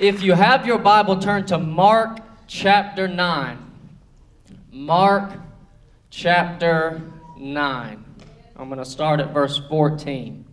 [0.00, 3.58] If you have your Bible, turn to Mark chapter 9.
[4.70, 5.32] Mark
[6.08, 7.02] chapter
[7.36, 8.04] 9.
[8.54, 10.44] I'm going to start at verse 14.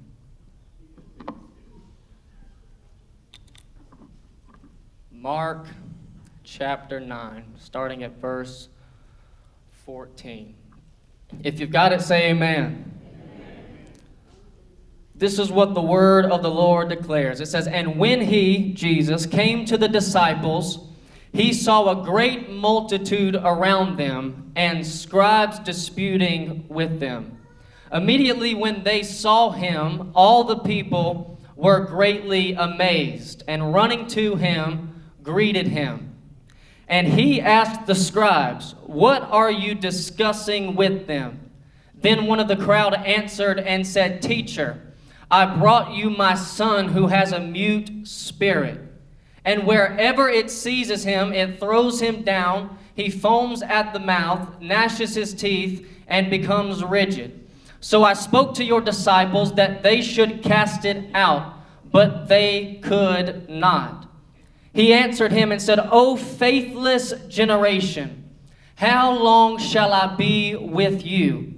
[5.11, 5.67] Mark
[6.43, 8.69] chapter 9, starting at verse
[9.85, 10.55] 14.
[11.43, 12.94] If you've got it, say amen.
[15.17, 17.39] This is what the word of the Lord declares.
[17.39, 20.79] It says, And when he, Jesus, came to the disciples,
[21.31, 27.37] he saw a great multitude around them and scribes disputing with them.
[27.91, 35.01] Immediately when they saw him, all the people were greatly amazed, and running to him,
[35.23, 36.13] greeted him.
[36.87, 41.51] And he asked the scribes, What are you discussing with them?
[41.95, 44.81] Then one of the crowd answered and said, Teacher,
[45.35, 48.79] I brought you my son who has a mute spirit.
[49.43, 52.77] And wherever it seizes him, it throws him down.
[52.95, 57.49] He foams at the mouth, gnashes his teeth, and becomes rigid.
[57.81, 61.53] So I spoke to your disciples that they should cast it out,
[61.91, 64.09] but they could not.
[64.71, 68.29] He answered him and said, O faithless generation,
[68.75, 71.55] how long shall I be with you?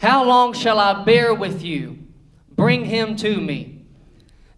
[0.00, 1.97] How long shall I bear with you?
[2.58, 3.82] Bring him to me.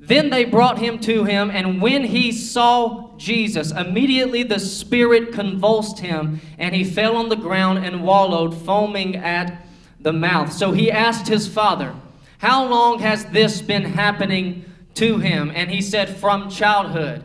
[0.01, 5.99] Then they brought him to him, and when he saw Jesus, immediately the Spirit convulsed
[5.99, 9.67] him, and he fell on the ground and wallowed, foaming at
[10.01, 10.51] the mouth.
[10.51, 11.95] So he asked his father,
[12.39, 15.53] How long has this been happening to him?
[15.55, 17.23] And he said, From childhood.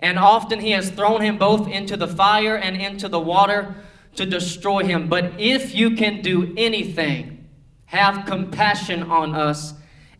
[0.00, 3.74] And often he has thrown him both into the fire and into the water
[4.16, 5.06] to destroy him.
[5.10, 7.46] But if you can do anything,
[7.84, 9.74] have compassion on us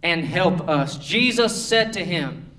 [0.05, 0.99] and help us.
[0.99, 2.51] Jesus said to him,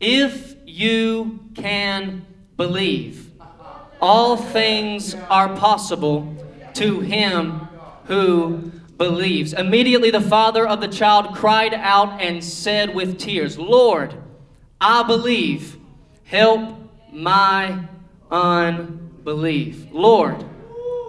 [0.00, 2.24] If you can
[2.56, 3.30] believe,
[4.00, 6.34] all things are possible
[6.74, 7.68] to him
[8.06, 9.52] who believes.
[9.52, 14.14] Immediately the father of the child cried out and said with tears, Lord,
[14.80, 15.76] I believe,
[16.24, 16.78] help
[17.12, 17.86] my
[18.30, 19.86] unbelief.
[19.92, 20.42] Lord,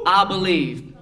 [0.05, 0.93] I believe,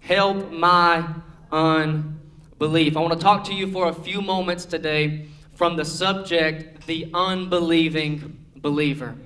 [0.00, 1.06] help my
[1.52, 2.19] unbelief
[2.60, 2.94] belief.
[2.94, 7.10] I want to talk to you for a few moments today from the subject, the
[7.14, 9.16] unbelieving believer.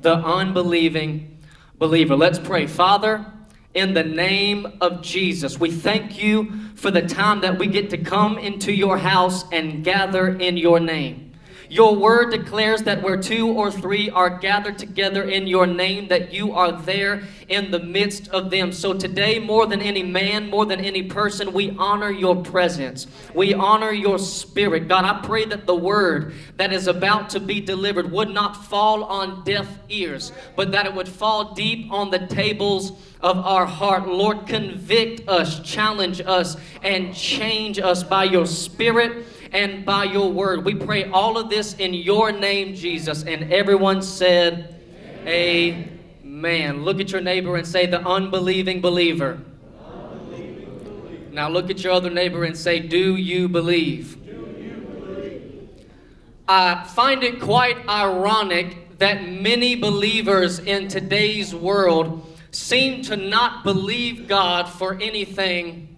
[0.00, 1.42] The unbelieving
[1.78, 2.16] believer.
[2.16, 2.66] Let's pray.
[2.66, 3.26] Father,
[3.74, 7.98] in the name of Jesus, we thank you for the time that we get to
[7.98, 11.32] come into your house and gather in your name.
[11.68, 16.32] Your word declares that where two or three are gathered together in your name, that
[16.32, 18.72] you are there in the midst of them.
[18.72, 23.06] So today, more than any man, more than any person, we honor your presence.
[23.34, 24.88] We honor your spirit.
[24.88, 29.04] God, I pray that the word that is about to be delivered would not fall
[29.04, 34.06] on deaf ears, but that it would fall deep on the tables of our heart.
[34.06, 40.64] Lord, convict us, challenge us, and change us by your spirit and by your word.
[40.64, 43.22] We pray all of this in your name, Jesus.
[43.22, 44.74] And everyone said,
[45.26, 45.94] Amen.
[46.22, 46.84] Amen.
[46.84, 49.40] Look at your neighbor and say, The unbelieving believer.
[51.30, 54.18] Now look at your other neighbor and say, Do you believe?
[56.46, 64.28] I find it quite ironic that many believers in today's world seem to not believe
[64.28, 65.93] God for anything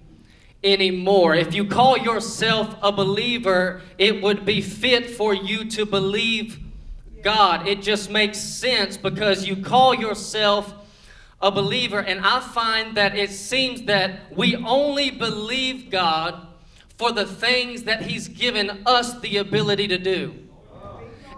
[0.67, 1.35] anymore.
[1.35, 1.71] If you mm.
[1.71, 6.59] call yourself a believer, it would be fit for you to believe
[7.23, 7.67] God.
[7.67, 10.75] It just makes sense because you call yourself
[11.41, 12.01] a believer.
[12.01, 16.47] And I find that it seems that we only believe God
[16.97, 20.35] for the things that He's given us the ability to do.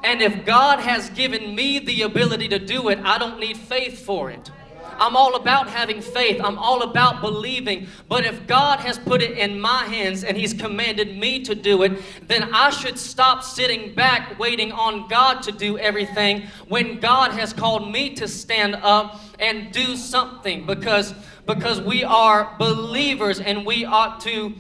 [0.05, 4.05] And if God has given me the ability to do it, I don't need faith
[4.05, 4.50] for it.
[4.98, 6.41] I'm all about having faith.
[6.42, 7.86] I'm all about believing.
[8.09, 11.82] But if God has put it in my hands and He's commanded me to do
[11.82, 17.33] it, then I should stop sitting back waiting on God to do everything when God
[17.33, 21.15] has called me to stand up and do something because
[21.47, 24.54] because we are believers and we ought to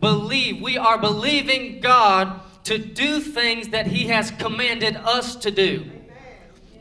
[0.00, 0.62] believe.
[0.62, 5.84] We are believing God to do things that He has commanded us to do.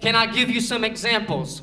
[0.02, 1.62] Can I give you some examples?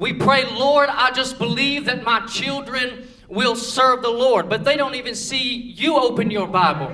[0.00, 4.48] We pray, Lord, I just believe that my children will serve the Lord.
[4.48, 6.90] But they don't even see you open your Bible.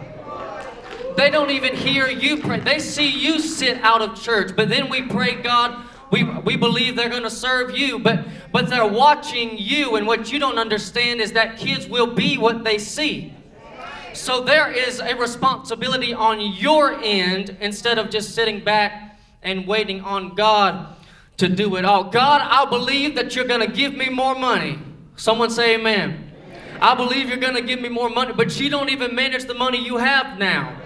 [1.17, 2.59] They don't even hear you pray.
[2.59, 4.57] They see you sit out of church.
[4.57, 8.01] But then we pray, God, we, we believe they're going to serve you.
[8.01, 9.95] But, but they're watching you.
[9.95, 13.33] And what you don't understand is that kids will be what they see.
[14.15, 20.01] So there is a responsibility on your end instead of just sitting back and waiting
[20.01, 20.96] on God
[21.37, 22.05] to do it all.
[22.05, 24.79] God, I believe that you're going to give me more money.
[25.17, 26.23] Someone say amen.
[26.81, 29.55] I believe you're going to give me more money, but you don't even manage the
[29.55, 30.77] money you have now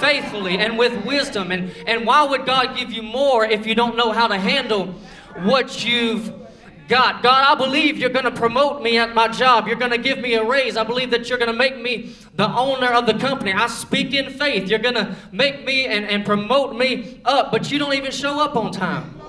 [0.00, 1.52] faithfully and with wisdom.
[1.52, 4.86] And, and why would God give you more if you don't know how to handle
[5.42, 6.32] what you've
[6.88, 7.22] got?
[7.22, 9.66] God, I believe you're going to promote me at my job.
[9.66, 10.76] You're going to give me a raise.
[10.76, 13.52] I believe that you're going to make me the owner of the company.
[13.52, 14.68] I speak in faith.
[14.68, 18.42] You're going to make me and, and promote me up, but you don't even show
[18.42, 19.20] up on time.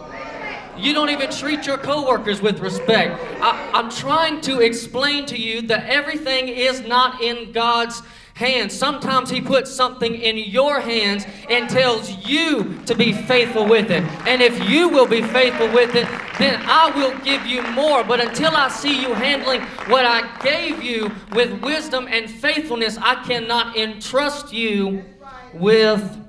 [0.78, 3.20] You don't even treat your coworkers with respect.
[3.42, 8.02] I, I'm trying to explain to you that everything is not in God's
[8.36, 8.74] hands.
[8.74, 14.04] Sometimes He puts something in your hands and tells you to be faithful with it.
[14.28, 16.08] And if you will be faithful with it,
[16.38, 18.04] then I will give you more.
[18.04, 23.24] But until I see you handling what I gave you with wisdom and faithfulness, I
[23.24, 25.06] cannot entrust you
[25.54, 26.22] with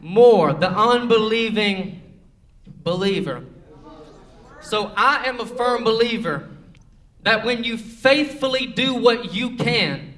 [0.00, 0.52] more.
[0.52, 2.02] The unbelieving
[2.82, 3.44] believer.
[4.64, 6.48] So I am a firm believer
[7.22, 10.14] that when you faithfully do what you can,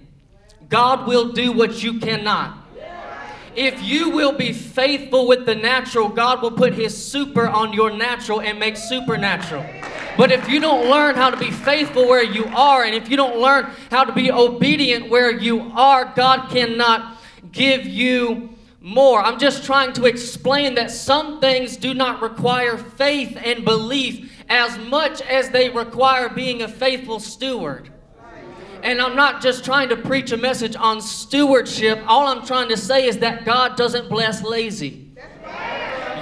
[0.68, 2.58] God will do what you cannot.
[3.56, 7.90] If you will be faithful with the natural, God will put His super on your
[7.90, 9.64] natural and make supernatural.
[10.16, 13.16] But if you don't learn how to be faithful where you are, and if you
[13.16, 17.18] don't learn how to be obedient where you are, God cannot
[17.50, 18.50] give you
[18.80, 19.20] more.
[19.20, 24.78] I'm just trying to explain that some things do not require faith and belief as
[24.78, 27.90] much as they require being a faithful steward.
[28.82, 31.98] And I'm not just trying to preach a message on stewardship.
[32.06, 35.10] All I'm trying to say is that God doesn't bless lazy.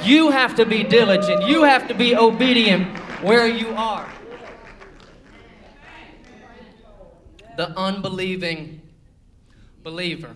[0.03, 1.47] You have to be diligent.
[1.49, 2.87] You have to be obedient
[3.23, 4.09] where you are.
[7.56, 8.81] The unbelieving
[9.82, 10.35] believer.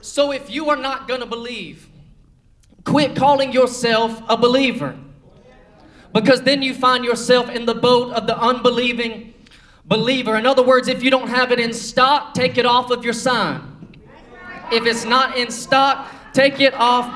[0.00, 1.88] So if you are not going to believe,
[2.84, 4.96] quit calling yourself a believer.
[6.12, 9.34] Because then you find yourself in the boat of the unbelieving
[9.84, 10.36] believer.
[10.36, 13.12] In other words, if you don't have it in stock, take it off of your
[13.12, 13.62] sign.
[14.72, 17.06] If it's not in stock, take it off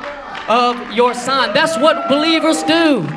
[0.48, 1.54] of your sign.
[1.54, 3.08] That's what believers do.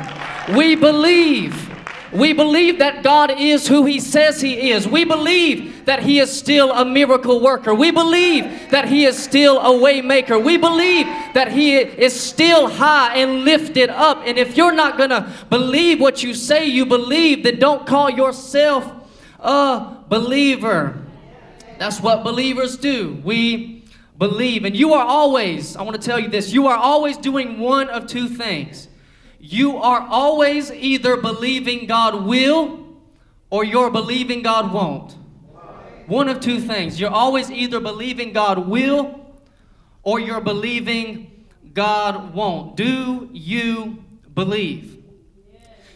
[0.56, 1.67] We believe.
[2.12, 4.88] We believe that God is who He says He is.
[4.88, 7.74] We believe that He is still a miracle worker.
[7.74, 10.42] We believe that He is still a waymaker.
[10.42, 14.22] We believe that He is still high and lifted up.
[14.24, 18.08] And if you're not going to believe what you say you believe, then don't call
[18.08, 18.90] yourself
[19.40, 21.04] a believer.
[21.78, 23.20] That's what believers do.
[23.22, 23.84] We
[24.18, 24.64] believe.
[24.64, 27.88] And you are always, I want to tell you this, you are always doing one
[27.88, 28.87] of two things.
[29.38, 32.86] You are always either believing God will
[33.50, 35.16] or you're believing God won't.
[36.06, 36.98] One of two things.
[36.98, 39.20] You're always either believing God will
[40.02, 42.76] or you're believing God won't.
[42.76, 44.02] Do you
[44.34, 45.02] believe?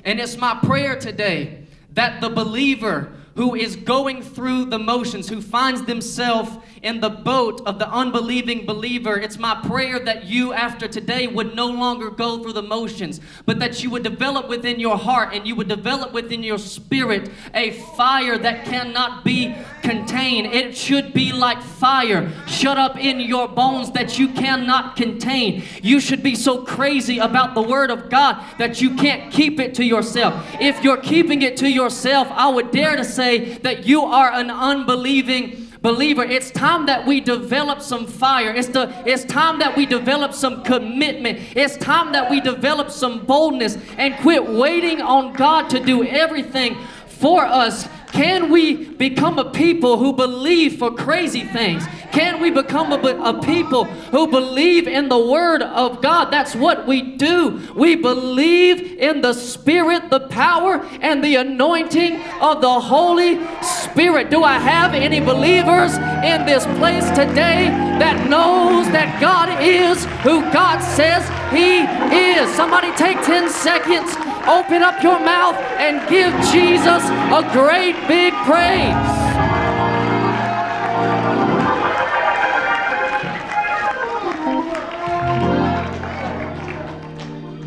[0.05, 5.41] And it's my prayer today that the believer who is going through the motions, who
[5.41, 6.51] finds themselves
[6.83, 11.55] in the boat of the unbelieving believer, it's my prayer that you, after today, would
[11.55, 15.47] no longer go through the motions, but that you would develop within your heart and
[15.47, 20.49] you would develop within your spirit a fire that cannot be contained.
[20.49, 25.63] It should be like fire shut up in your bones that you cannot contain.
[25.83, 29.75] You should be so crazy about the Word of God that you can't keep it
[29.77, 30.45] to yourself.
[30.61, 34.51] If you're keeping it to yourself, I would dare to say that you are an
[34.51, 38.55] unbelieving believer, it's time that we develop some fire.
[38.55, 41.41] It's, the, it's time that we develop some commitment.
[41.57, 46.77] It's time that we develop some boldness and quit waiting on God to do everything
[47.07, 47.89] for us.
[48.13, 51.85] Can we become a people who believe for crazy things?
[52.13, 56.31] Can we become a, a, people who believe in the Word of God?
[56.31, 57.73] That's what we do.
[57.75, 64.29] We believe in the Spirit, the power, and the anointing of the Holy Spirit.
[64.29, 70.43] Do I have any believers in this place today that knows that God is who
[70.53, 71.81] God says He
[72.15, 72.55] is?
[72.55, 74.15] Somebody take 10 seconds,
[74.49, 79.23] open up your mouth, and give Jesus a great big praise.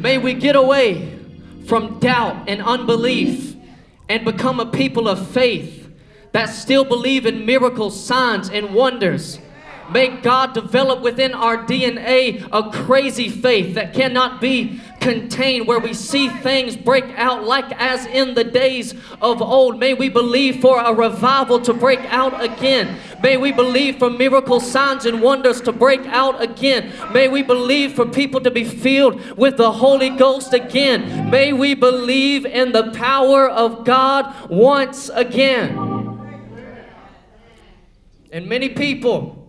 [0.02, 1.18] May we get away
[1.66, 3.56] from doubt and unbelief
[4.08, 5.92] and become a people of faith
[6.32, 9.40] that still believe in miracles, signs, and wonders.
[9.92, 15.94] May God develop within our DNA a crazy faith that cannot be contained, where we
[15.94, 19.80] see things break out like as in the days of old.
[19.80, 22.98] May we believe for a revival to break out again.
[23.22, 26.92] May we believe for miracle signs and wonders to break out again.
[27.14, 31.30] May we believe for people to be filled with the Holy Ghost again.
[31.30, 35.78] May we believe in the power of God once again.
[38.32, 39.45] And many people,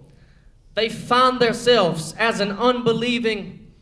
[0.77, 3.73] they find themselves as an unbelieving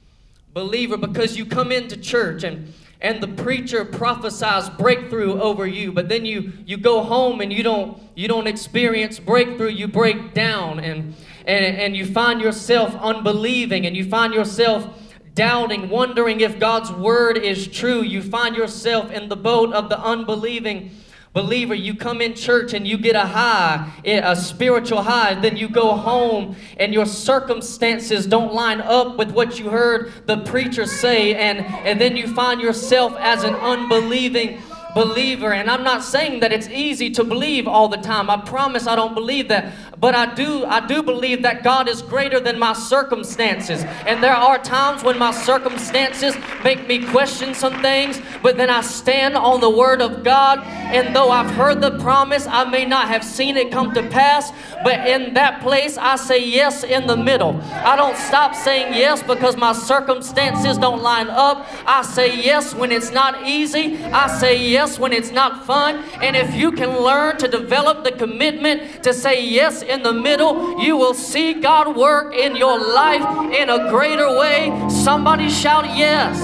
[0.55, 6.09] believer because you come into church and and the preacher prophesies breakthrough over you but
[6.09, 9.71] then you you go home and you don't you don't experience breakthrough.
[9.71, 11.15] You break down and
[11.47, 14.89] and, and you find yourself unbelieving and you find yourself
[15.35, 18.03] doubting wondering if god's word is true.
[18.03, 20.91] You find yourself in the boat of the unbelieving
[21.35, 25.57] Believer, you come in church and you get a high, eh, a spiritual high, then
[25.57, 30.87] you go home and your circumstances don't line up with what you heard the preacher
[30.87, 34.63] say, and, and then you find yourself as an unbelieving
[34.95, 35.53] believer.
[35.53, 38.31] And I'm not saying that it's easy to believe all the time.
[38.31, 39.73] I promise I don't believe that.
[40.01, 43.85] But I do I do believe that God is greater than my circumstances.
[44.07, 48.83] And there are times when my circumstances make me question some things, but then I
[48.83, 53.09] stand on the word of God, and though I've heard the promise, I may not
[53.09, 57.17] have seen it come to pass, but in that place I say yes in the
[57.17, 57.59] middle.
[57.73, 61.67] I don't stop saying yes because my circumstances don't line up.
[61.87, 63.97] I say yes when it's not easy.
[64.05, 66.05] I say yes when it's not fun.
[66.23, 70.81] And if you can learn to develop the commitment to say yes in the middle,
[70.81, 74.71] you will see God work in your life in a greater way.
[74.89, 76.39] Somebody shout yes.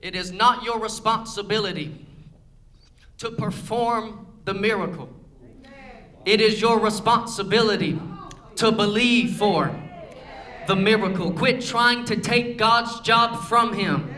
[0.00, 2.06] It is not your responsibility
[3.18, 5.08] to perform the miracle.
[6.24, 7.98] It is your responsibility
[8.56, 9.74] to believe for
[10.66, 11.32] the miracle.
[11.32, 14.14] Quit trying to take God's job from Him.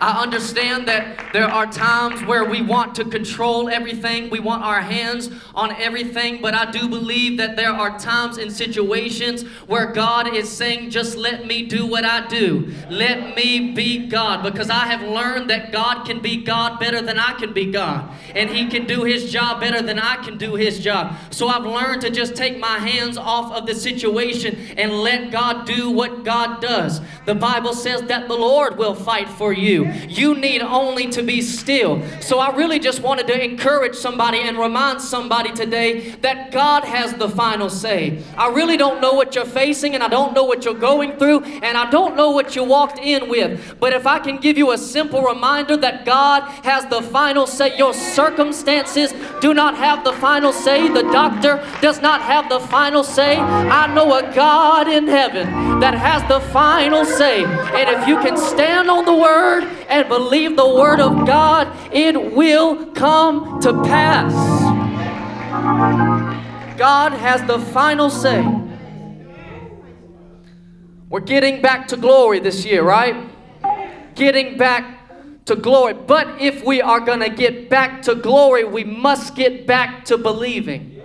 [0.00, 4.80] I understand that there are times where we want to control everything, we want our
[4.80, 10.34] hands on everything, but I do believe that there are times and situations where God
[10.34, 12.72] is saying, just let me do what I do.
[12.90, 17.18] Let me be God, because I have learned that God can be God better than
[17.18, 20.54] I can be God, and He can do His job better than I can do
[20.54, 21.16] His job.
[21.30, 25.66] So I've learned to just take my hands off of the situation and let God
[25.66, 27.00] do what God does.
[27.24, 29.85] The Bible says that the Lord will fight for you.
[30.08, 32.02] You need only to be still.
[32.20, 37.14] So I really just wanted to encourage somebody and remind somebody today that God has
[37.14, 38.22] the final say.
[38.36, 41.44] I really don't know what you're facing and I don't know what you're going through
[41.44, 43.78] and I don't know what you walked in with.
[43.80, 47.76] But if I can give you a simple reminder that God has the final say,
[47.76, 53.04] your circumstances do not have the final say, the doctor does not have the final
[53.04, 53.36] say.
[53.36, 57.44] I know a God in heaven that has the final say.
[57.44, 62.32] And if you can stand on the word and believe the word of God, it
[62.34, 64.32] will come to pass.
[66.76, 68.44] God has the final say.
[71.08, 73.16] We're getting back to glory this year, right?
[74.14, 75.94] Getting back to glory.
[75.94, 80.18] But if we are going to get back to glory, we must get back to
[80.18, 81.00] believing.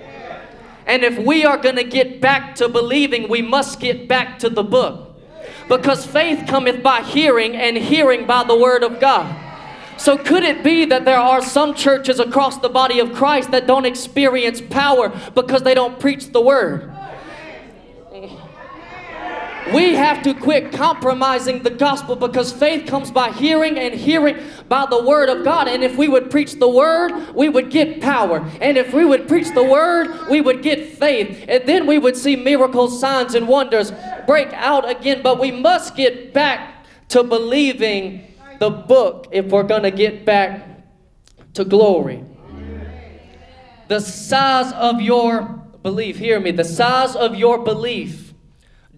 [0.88, 4.50] And if we are going to get back to believing, we must get back to
[4.50, 5.11] the book.
[5.67, 9.38] Because faith cometh by hearing, and hearing by the word of God.
[9.98, 13.67] So, could it be that there are some churches across the body of Christ that
[13.67, 16.90] don't experience power because they don't preach the word?
[19.70, 24.38] We have to quit compromising the gospel because faith comes by hearing and hearing
[24.68, 25.68] by the word of God.
[25.68, 28.46] And if we would preach the word, we would get power.
[28.60, 31.46] And if we would preach the word, we would get faith.
[31.48, 33.94] And then we would see miracles, signs, and wonders
[34.25, 35.22] break out again.
[35.22, 38.27] But we must get back to believing
[38.60, 40.68] the book if we're going to get back
[41.53, 42.24] to glory.
[43.88, 45.44] The size of your
[45.84, 48.31] belief, hear me, the size of your belief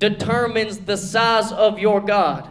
[0.04, 2.46] determines the size of your God.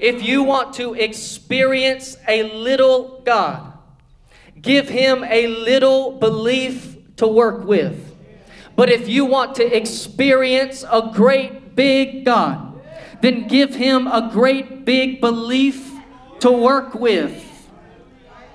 [0.00, 3.72] If you want to experience a little God,
[4.60, 8.16] give him a little belief to work with.
[8.74, 12.82] But if you want to experience a great big God,
[13.22, 15.88] then give him a great big belief
[16.40, 17.70] to work with.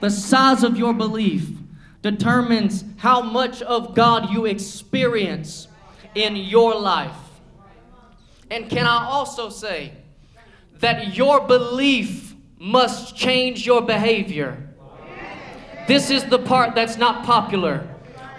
[0.01, 1.47] The size of your belief
[2.01, 5.69] determines how much of God you experience
[6.13, 7.28] in your life.
[8.51, 9.93] And can I also say
[10.79, 14.69] that your belief must change your behavior?
[15.87, 17.87] This is the part that's not popular.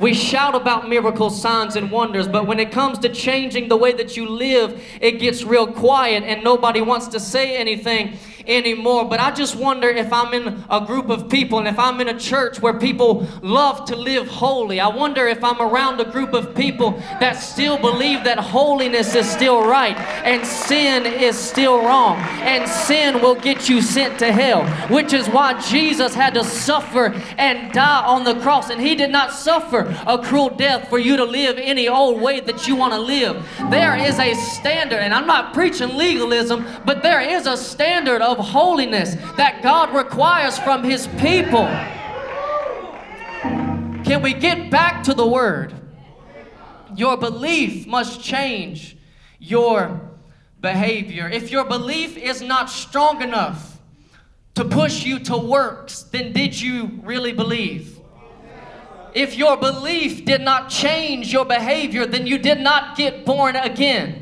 [0.00, 3.92] We shout about miracles, signs, and wonders, but when it comes to changing the way
[3.92, 9.04] that you live, it gets real quiet and nobody wants to say anything anymore.
[9.04, 12.08] But I just wonder if I'm in a group of people and if I'm in
[12.08, 14.80] a church where people love to live holy.
[14.80, 19.28] I wonder if I'm around a group of people that still believe that holiness is
[19.28, 24.66] still right and sin is still wrong and sin will get you sent to hell,
[24.88, 27.06] which is why Jesus had to suffer
[27.38, 28.70] and die on the cross.
[28.70, 32.40] And he did not suffer a cruel death for you to live any old way
[32.40, 33.44] that you want to live.
[33.70, 38.29] There is a standard, and I'm not preaching legalism, but there is a standard of
[38.38, 41.66] holiness that God requires from His people.
[44.04, 45.74] Can we get back to the Word?
[46.96, 48.96] Your belief must change
[49.38, 50.00] your
[50.60, 51.28] behavior.
[51.28, 53.78] If your belief is not strong enough
[54.54, 57.98] to push you to works, then did you really believe?
[59.14, 64.19] If your belief did not change your behavior, then you did not get born again.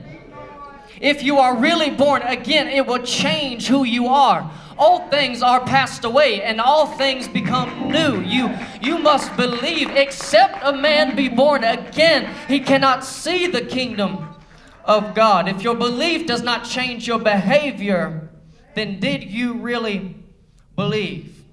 [1.01, 4.51] If you are really born again, it will change who you are.
[4.79, 8.21] Old things are passed away and all things become new.
[8.21, 14.29] You, you must believe, except a man be born again, he cannot see the kingdom
[14.85, 15.49] of God.
[15.49, 18.31] If your belief does not change your behavior,
[18.75, 20.17] then did you really
[20.77, 21.45] believe?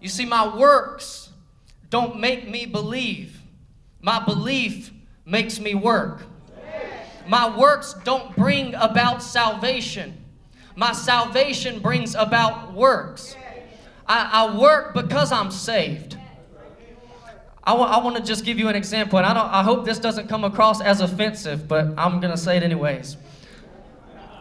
[0.00, 1.30] You see, my works
[1.90, 3.40] don't make me believe,
[4.00, 4.92] my belief
[5.24, 6.22] makes me work.
[7.26, 10.24] My works don't bring about salvation.
[10.76, 13.36] My salvation brings about works.
[14.06, 16.18] I, I work because I'm saved.
[17.66, 19.86] I, w- I want to just give you an example, and I, don't, I hope
[19.86, 23.16] this doesn't come across as offensive, but I'm going to say it anyways.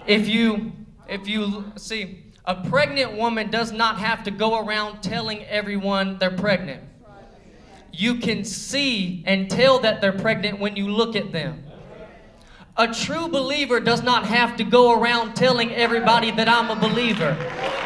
[0.05, 0.73] If you,
[1.07, 6.31] if you see, a pregnant woman does not have to go around telling everyone they're
[6.31, 6.83] pregnant.
[7.93, 11.63] You can see and tell that they're pregnant when you look at them.
[12.75, 17.37] A true believer does not have to go around telling everybody that I'm a believer.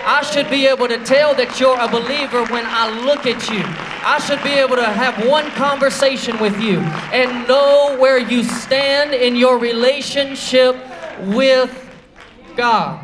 [0.06, 3.62] I should be able to tell that you're a believer when I look at you.
[3.66, 6.80] I should be able to have one conversation with you
[7.12, 10.78] and know where you stand in your relationship
[11.20, 11.94] with
[12.56, 13.04] God.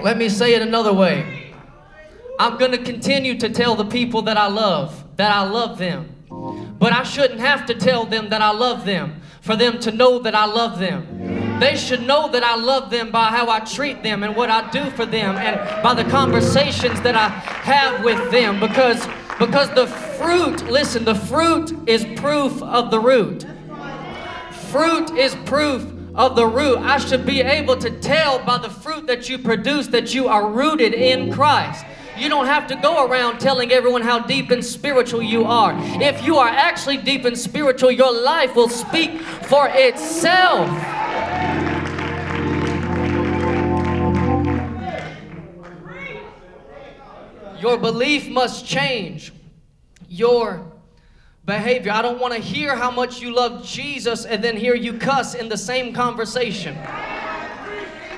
[0.00, 1.52] Let me say it another way.
[2.38, 6.12] I'm going to continue to tell the people that I love that I love them.
[6.78, 10.18] But I shouldn't have to tell them that I love them for them to know
[10.18, 11.60] that I love them.
[11.60, 14.68] They should know that I love them by how I treat them and what I
[14.70, 19.06] do for them and by the conversations that I have with them because
[19.38, 23.46] because the fruit, listen, the fruit is proof of the root.
[24.70, 26.78] Fruit is proof of the root.
[26.78, 30.50] I should be able to tell by the fruit that you produce that you are
[30.50, 31.84] rooted in Christ.
[32.16, 35.74] You don't have to go around telling everyone how deep and spiritual you are.
[36.02, 40.68] If you are actually deep and spiritual, your life will speak for itself.
[47.60, 49.32] Your belief must change
[50.08, 50.72] your
[51.44, 51.92] behavior.
[51.92, 55.34] I don't want to hear how much you love Jesus and then hear you cuss
[55.34, 56.76] in the same conversation.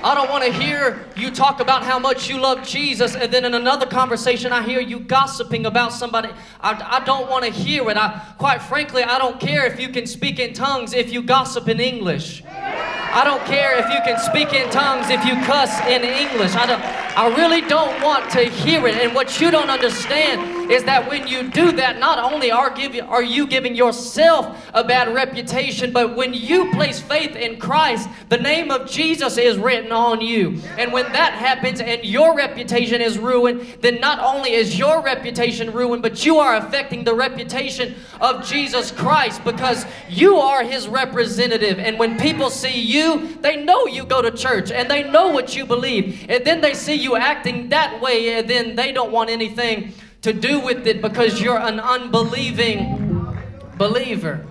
[0.01, 3.43] I don't want to hear you talk about how much you love Jesus, and then
[3.43, 6.29] in another conversation, I hear you gossiping about somebody.
[6.61, 7.97] I, I don't want to hear it.
[7.97, 11.67] I, quite frankly, I don't care if you can speak in tongues if you gossip
[11.67, 12.43] in English.
[12.47, 16.55] I don't care if you can speak in tongues if you cuss in English.
[16.55, 16.81] I, don't,
[17.19, 18.95] I really don't want to hear it.
[18.95, 22.95] And what you don't understand is that when you do that, not only are, give,
[23.09, 28.37] are you giving yourself a bad reputation, but when you place faith in Christ, the
[28.37, 30.61] name of Jesus is written on you.
[30.77, 35.73] And when that happens and your reputation is ruined, then not only is your reputation
[35.73, 41.79] ruined, but you are affecting the reputation of Jesus Christ because you are his representative.
[41.79, 45.29] And when people see you, you, they know you go to church and they know
[45.29, 46.25] what you believe.
[46.29, 50.33] And then they see you acting that way, and then they don't want anything to
[50.33, 53.35] do with it because you're an unbelieving
[53.77, 54.45] believer.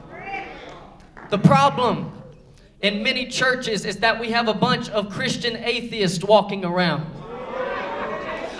[1.30, 2.12] The problem
[2.80, 7.06] in many churches is that we have a bunch of Christian atheists walking around.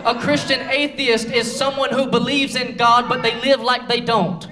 [0.04, 4.46] A Christian atheist is someone who believes in God, but they live like they don't.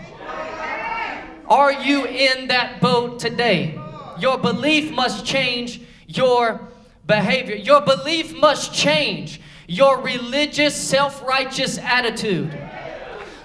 [1.49, 3.79] Are you in that boat today?
[4.19, 6.69] Your belief must change your
[7.07, 7.57] behavior.
[7.57, 12.57] Your belief must change your religious, self righteous attitude.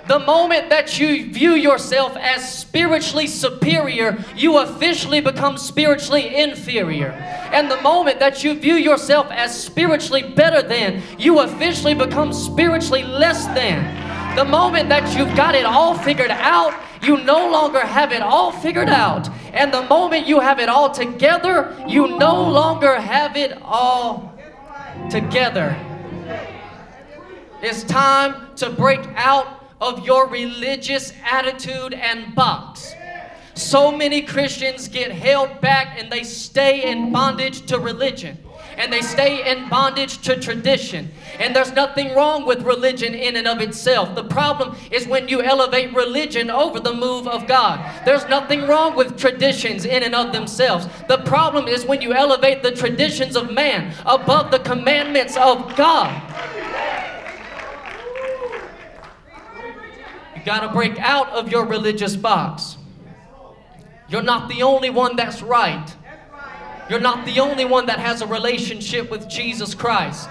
[0.07, 7.11] The moment that you view yourself as spiritually superior, you officially become spiritually inferior.
[7.53, 13.03] And the moment that you view yourself as spiritually better than, you officially become spiritually
[13.03, 14.35] less than.
[14.35, 18.51] The moment that you've got it all figured out, you no longer have it all
[18.51, 19.29] figured out.
[19.53, 24.37] And the moment you have it all together, you no longer have it all
[25.09, 25.75] together.
[27.61, 32.93] It's time to break out of your religious attitude and box.
[33.55, 38.37] So many Christians get held back and they stay in bondage to religion
[38.81, 41.07] and they stay in bondage to tradition.
[41.39, 44.15] And there's nothing wrong with religion in and of itself.
[44.15, 47.79] The problem is when you elevate religion over the move of God.
[48.05, 50.87] There's nothing wrong with traditions in and of themselves.
[51.07, 56.19] The problem is when you elevate the traditions of man above the commandments of God.
[60.35, 62.77] You got to break out of your religious box.
[64.09, 65.95] You're not the only one that's right.
[66.91, 70.27] You're not the only one that has a relationship with Jesus Christ.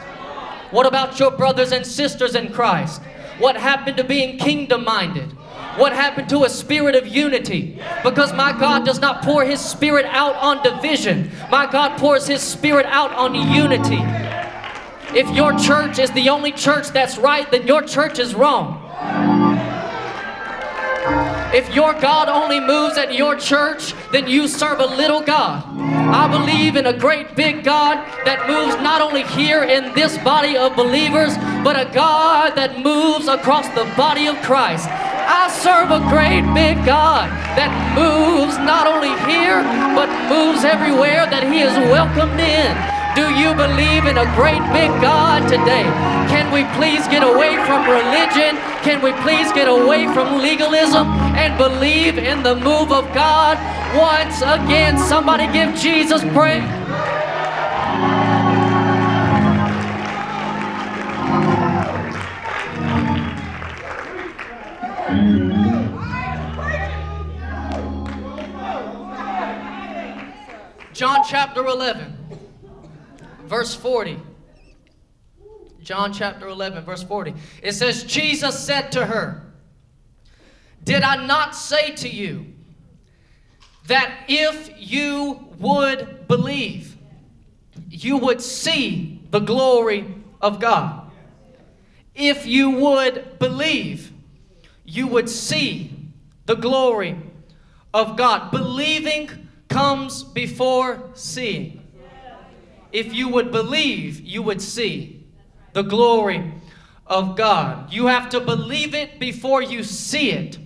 [0.71, 3.01] What about your brothers and sisters in Christ?
[3.39, 5.31] What happened to being kingdom minded?
[5.79, 7.81] What happened to a spirit of unity?
[8.05, 12.43] Because my God does not pour His Spirit out on division, my God pours His
[12.43, 14.03] Spirit out on unity.
[15.19, 19.50] If your church is the only church that's right, then your church is wrong.
[21.53, 25.65] If your God only moves at your church, then you serve a little God.
[25.67, 30.57] I believe in a great big God that moves not only here in this body
[30.57, 34.87] of believers, but a God that moves across the body of Christ.
[34.89, 39.63] I serve a great big God that moves not only here,
[39.99, 43.00] but moves everywhere that He is welcomed in.
[43.17, 45.83] Do you believe in a great big God today?
[46.31, 48.57] Can we please get away from religion?
[48.83, 53.59] Can we please get away from legalism and believe in the move of God
[53.97, 54.97] once again?
[54.97, 56.63] Somebody give Jesus praise.
[70.93, 72.20] John chapter 11
[73.51, 74.17] verse 40.
[75.83, 77.35] John chapter 11, verse 40.
[77.63, 79.43] It says, Jesus said to her,
[80.85, 82.47] Did I not say to you
[83.89, 86.97] that if you would believe,
[87.89, 90.07] you would see the glory
[90.41, 91.11] of God?
[92.15, 94.13] If you would believe,
[94.85, 95.93] you would see
[96.47, 97.19] the glory
[97.93, 98.53] of God.
[98.53, 101.80] Believing comes before seeing.
[102.93, 105.27] If you would believe, you would see
[105.73, 106.53] the glory
[107.07, 107.93] of God.
[107.93, 110.59] You have to believe it before you see it.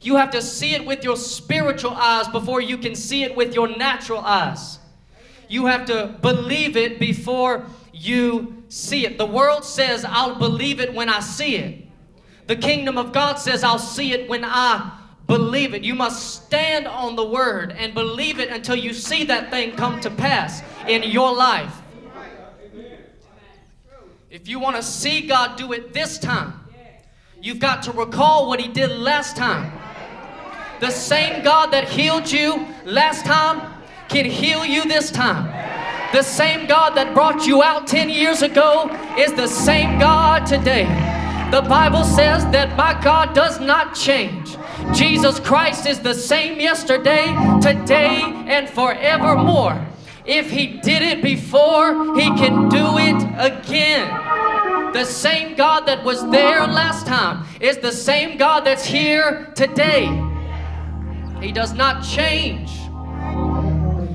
[0.00, 3.54] You have to see it with your spiritual eyes before you can see it with
[3.54, 4.78] your natural eyes.
[5.48, 9.18] You have to believe it before you see it.
[9.18, 11.86] The world says, I'll believe it when I see it.
[12.46, 15.82] The kingdom of God says, I'll see it when I believe it.
[15.82, 20.00] You must stand on the word and believe it until you see that thing come
[20.00, 21.82] to pass in your life.
[24.30, 26.52] If you want to see God do it this time,
[27.40, 29.72] you've got to recall what He did last time.
[30.80, 33.72] The same God that healed you last time
[34.08, 35.46] can heal you this time.
[36.12, 40.84] The same God that brought you out 10 years ago is the same God today.
[41.50, 44.56] The Bible says that my God does not change.
[44.94, 47.26] Jesus Christ is the same yesterday,
[47.60, 49.86] today, and forevermore.
[50.24, 54.92] If He did it before, He can do it again.
[54.92, 60.06] The same God that was there last time is the same God that's here today.
[61.40, 62.70] He does not change.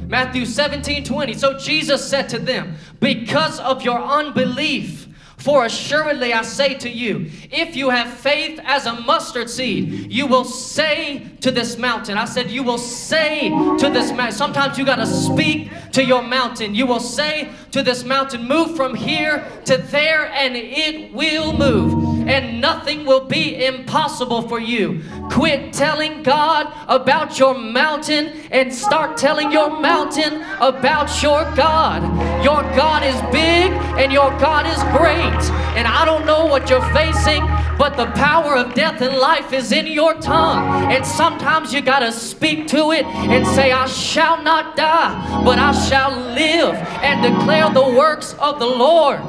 [0.08, 1.34] Matthew 17 20.
[1.34, 5.08] So Jesus said to them, Because of your unbelief,
[5.42, 10.28] for assuredly I say to you, if you have faith as a mustard seed, you
[10.28, 12.18] will say to this mountain.
[12.18, 14.38] I said, You will say to this mountain.
[14.38, 16.76] Sometimes you got to speak to your mountain.
[16.76, 22.01] You will say to this mountain, Move from here to there, and it will move.
[22.32, 25.02] And nothing will be impossible for you.
[25.30, 32.02] Quit telling God about your mountain and start telling your mountain about your God.
[32.42, 35.52] Your God is big and your God is great.
[35.76, 37.42] And I don't know what you're facing,
[37.78, 40.90] but the power of death and life is in your tongue.
[40.90, 45.60] And sometimes you got to speak to it and say, I shall not die, but
[45.60, 49.20] I shall live and declare the works of the Lord.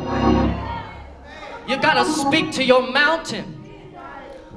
[1.73, 3.59] You got to speak to your mountain.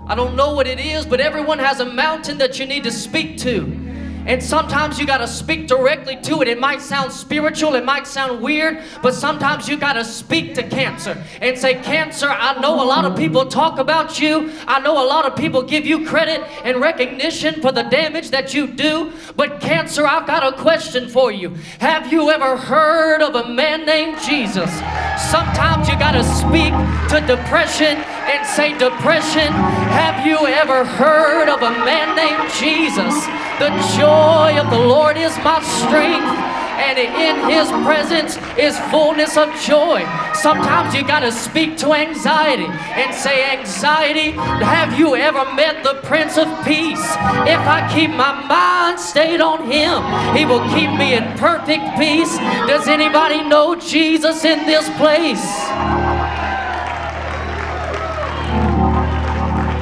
[0.06, 2.92] I don't know what it is, but everyone has a mountain that you need to
[2.92, 3.86] speak to.
[4.26, 6.50] And sometimes you got to speak directly to it.
[6.50, 10.64] It might sound spiritual, it might sound weird, but sometimes you got to speak to
[10.64, 14.52] cancer and say, Cancer, I know a lot of people talk about you.
[14.68, 18.54] I know a lot of people give you credit and recognition for the damage that
[18.54, 19.14] you do.
[19.38, 21.56] But, Cancer, I've got a question for you.
[21.80, 24.72] Have you ever heard of a man named Jesus?
[25.18, 26.74] Sometimes you got to speak
[27.10, 27.98] to depression
[28.28, 29.52] and say, Depression,
[29.96, 33.16] have you ever heard of a man named Jesus?
[33.60, 39.54] The joy of the Lord is my strength and in his presence is fullness of
[39.62, 40.06] joy.
[40.34, 45.96] Sometimes you got to speak to anxiety and say, Anxiety, have you ever met the
[46.04, 47.06] Prince of Peace?
[47.48, 50.04] If I keep my mind stayed on him,
[50.36, 52.38] he will keep me in perfect peace.
[52.68, 56.25] Does anybody know Jesus in this place?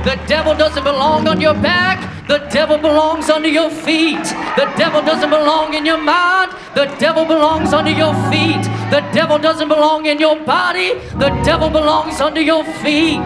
[0.04, 2.28] The devil doesn't belong on your back.
[2.28, 4.24] The devil belongs under your feet.
[4.58, 6.52] The devil doesn't belong in your mind.
[6.76, 8.64] The devil belongs under your feet.
[8.92, 10.96] The devil doesn't belong in your body.
[11.16, 13.22] The devil belongs under your feet.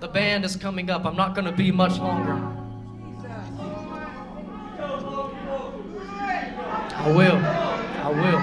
[0.00, 1.04] The band is coming up.
[1.04, 2.57] I'm not going to be much longer.
[6.98, 7.36] I will.
[7.36, 8.40] I will.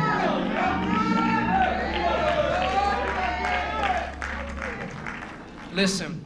[5.76, 6.24] Listen.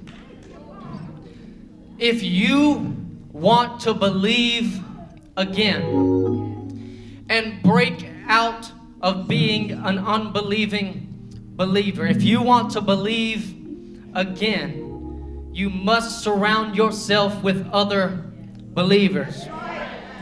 [1.97, 2.95] If you
[3.31, 4.79] want to believe
[5.35, 11.07] again and break out of being an unbelieving
[11.55, 13.55] believer, if you want to believe
[14.13, 18.23] again, you must surround yourself with other
[18.73, 19.47] believers.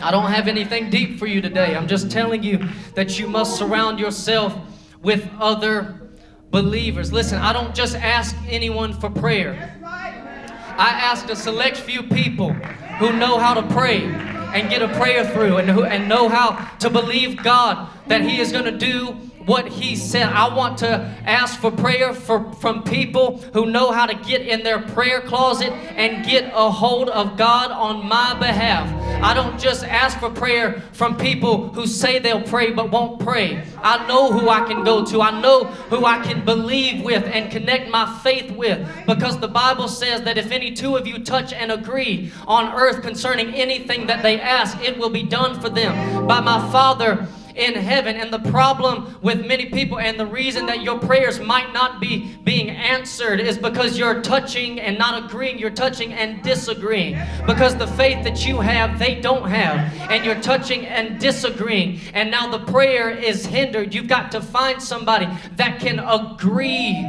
[0.01, 1.75] I don't have anything deep for you today.
[1.75, 2.59] I'm just telling you
[2.95, 4.55] that you must surround yourself
[5.01, 6.09] with other
[6.51, 7.11] believers.
[7.11, 9.77] Listen, I don't just ask anyone for prayer.
[9.83, 12.53] I ask a select few people
[12.99, 16.71] who know how to pray and get a prayer through and, who, and know how
[16.79, 20.27] to believe God that He is going to do what he said.
[20.27, 24.61] I want to ask for prayer for, from people who know how to get in
[24.61, 28.93] their prayer closet and get a hold of God on my behalf.
[29.23, 33.63] I don't just ask for prayer from people who say they'll pray but won't pray.
[33.81, 37.49] I know who I can go to, I know who I can believe with and
[37.49, 41.53] connect my faith with because the Bible says that if any two of you touch
[41.53, 46.27] and agree on earth concerning anything that they ask, it will be done for them
[46.27, 48.15] by my Father in heaven.
[48.15, 52.35] And the problem with many people and the reason that your prayers might not be
[52.43, 55.57] being answered is because you're touching and not agreeing.
[55.57, 57.17] You're touching and disagreeing.
[57.45, 59.93] Because the faith that you have, they don't have.
[60.09, 61.99] And you're touching and disagreeing.
[62.13, 63.93] And now the prayer is hindered.
[63.93, 67.03] You've got to find somebody that can agree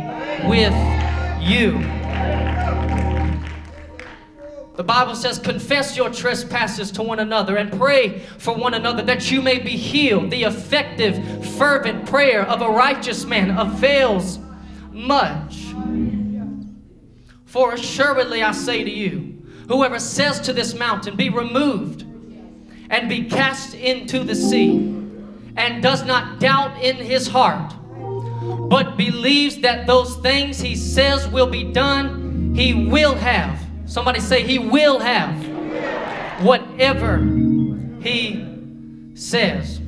[0.47, 0.75] with
[1.41, 1.98] you.
[4.79, 9.29] The Bible says, confess your trespasses to one another and pray for one another that
[9.29, 10.31] you may be healed.
[10.31, 11.17] The effective,
[11.57, 14.39] fervent prayer of a righteous man avails
[14.93, 15.75] much.
[17.45, 22.03] For assuredly I say to you, whoever says to this mountain, Be removed
[22.89, 24.77] and be cast into the sea,
[25.57, 27.75] and does not doubt in his heart,
[28.69, 34.43] but believes that those things he says will be done, he will have Somebody say,
[34.43, 35.35] He will have
[36.43, 37.19] whatever
[38.01, 38.47] He
[39.15, 39.81] says.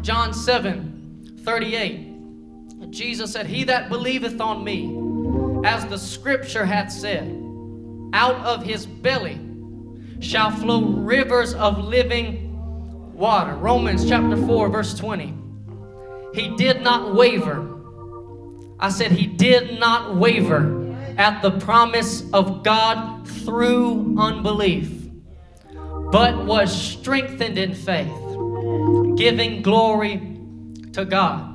[0.00, 2.90] John 7 38.
[2.90, 7.40] Jesus said, He that believeth on me, as the scripture hath said,
[8.12, 9.40] out of his belly
[10.20, 13.54] shall flow rivers of living water.
[13.54, 15.34] Romans chapter 4, verse 20.
[16.34, 17.70] He did not waver.
[18.80, 20.83] I said, He did not waver
[21.16, 24.90] at the promise of God through unbelief,
[26.10, 28.12] but was strengthened in faith,
[29.16, 30.38] giving glory
[30.92, 31.50] to God.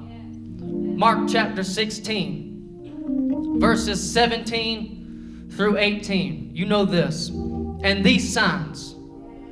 [0.61, 6.51] Mark chapter 16, verses 17 through 18.
[6.53, 7.29] You know this.
[7.29, 8.95] And these signs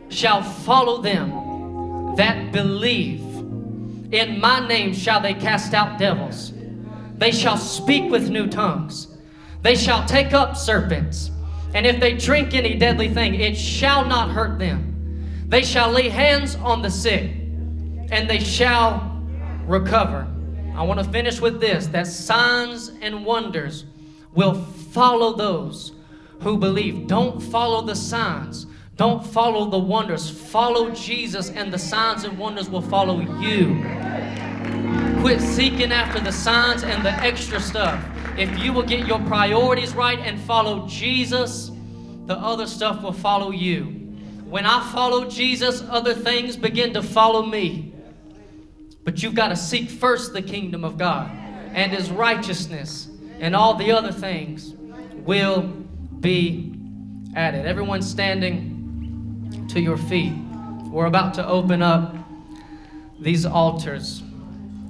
[0.09, 3.21] shall follow them that believe.
[4.13, 6.53] In my name shall they cast out devils.
[7.17, 9.16] They shall speak with new tongues.
[9.61, 11.31] They shall take up serpents,
[11.73, 15.45] and if they drink any deadly thing, it shall not hurt them.
[15.47, 17.31] They shall lay hands on the sick,
[18.11, 19.21] and they shall
[19.65, 20.27] recover.
[20.75, 23.85] I want to finish with this that signs and wonders
[24.33, 25.93] will follow those
[26.41, 27.07] who believe.
[27.07, 28.67] Don't follow the signs.
[28.95, 30.29] Don't follow the wonders.
[30.29, 33.83] Follow Jesus, and the signs and wonders will follow you.
[35.21, 38.03] Quit seeking after the signs and the extra stuff.
[38.38, 41.71] If you will get your priorities right and follow Jesus,
[42.28, 43.86] the other stuff will follow you.
[44.45, 47.93] When I follow Jesus, other things begin to follow me.
[49.04, 51.32] But you've got to seek first the kingdom of God
[51.73, 53.08] and his righteousness,
[53.39, 54.73] and all the other things
[55.26, 55.63] will
[56.19, 56.73] be
[57.36, 57.65] added.
[57.65, 60.34] Everyone standing to your feet.
[60.86, 62.15] We're about to open up
[63.19, 64.21] these altars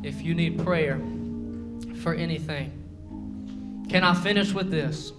[0.04, 1.02] if you need prayer
[2.02, 2.77] for anything.
[3.90, 5.14] Can I finish with this?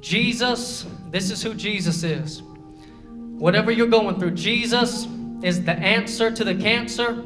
[0.00, 2.42] Jesus, this is who Jesus is.
[3.12, 5.06] Whatever you're going through, Jesus
[5.42, 7.24] is the answer to the cancer,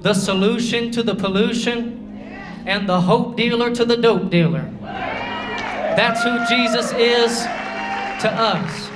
[0.00, 1.98] the solution to the pollution,
[2.66, 4.70] and the hope dealer to the dope dealer.
[4.80, 7.42] That's who Jesus is
[8.22, 8.91] to us.